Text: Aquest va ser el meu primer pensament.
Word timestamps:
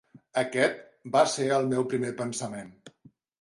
Aquest 0.41 0.79
va 1.17 1.21
ser 1.33 1.45
el 1.59 1.69
meu 1.75 1.85
primer 1.93 2.11
pensament. 2.23 2.73